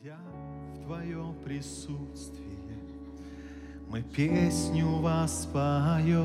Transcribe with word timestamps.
Входя 0.00 0.16
в 0.72 0.86
Твое 0.86 1.24
присутствие, 1.44 2.78
мы 3.88 4.02
песню 4.02 4.86
воспоем 5.00 6.18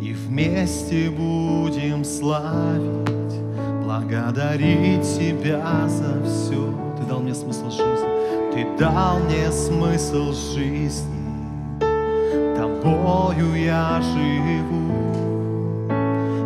и 0.00 0.12
вместе 0.12 1.10
будем 1.10 2.04
славить, 2.04 3.40
благодарить 3.84 5.02
Тебя 5.02 5.88
за 5.88 6.22
все. 6.24 6.74
Ты 6.98 7.04
дал 7.08 7.20
мне 7.20 7.34
смысл 7.34 7.70
жизни, 7.70 8.52
Ты 8.52 8.66
дал 8.78 9.18
мне 9.20 9.50
смысл 9.50 10.32
жизни, 10.32 11.80
Тобою 12.56 13.54
я 13.54 14.00
живу. 14.00 14.92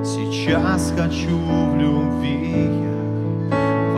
Сейчас 0.05 0.93
хочу 0.97 1.39
в 1.39 1.77
любви 1.77 2.83
я 2.83 2.88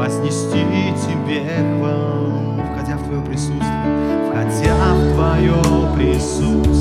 вознести 0.01 0.65
Тебе 1.07 1.45
хвалу, 1.77 2.63
входя 2.73 2.97
в 2.97 3.05
Твое 3.05 3.21
присутствие, 3.21 4.31
входя 4.31 4.95
в 4.95 5.15
Твое 5.15 5.63
присутствие. 5.95 6.80